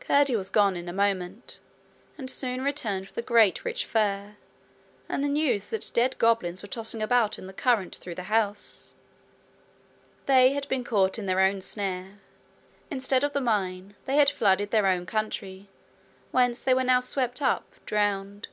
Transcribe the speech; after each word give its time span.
Curdie 0.00 0.34
was 0.34 0.48
gone 0.48 0.78
in 0.78 0.88
a 0.88 0.94
moment, 0.94 1.60
and 2.16 2.30
soon 2.30 2.64
returned 2.64 3.06
with 3.08 3.18
a 3.18 3.20
great 3.20 3.66
rich 3.66 3.84
fur, 3.84 4.36
and 5.10 5.22
the 5.22 5.28
news 5.28 5.68
that 5.68 5.90
dead 5.92 6.16
goblins 6.16 6.62
were 6.62 6.68
tossing 6.68 7.02
about 7.02 7.38
in 7.38 7.46
the 7.46 7.52
current 7.52 7.94
through 7.96 8.14
the 8.14 8.22
house. 8.32 8.94
They 10.24 10.54
had 10.54 10.66
been 10.68 10.84
caught 10.84 11.18
in 11.18 11.26
their 11.26 11.40
own 11.40 11.60
snare; 11.60 12.14
instead 12.90 13.22
of 13.24 13.34
the 13.34 13.42
mine 13.42 13.94
they 14.06 14.16
had 14.16 14.30
flooded 14.30 14.70
their 14.70 14.86
own 14.86 15.04
country, 15.04 15.68
whence 16.30 16.60
they 16.62 16.72
were 16.72 16.82
now 16.82 17.00
swept 17.00 17.42
up 17.42 17.70
drowned. 17.84 18.48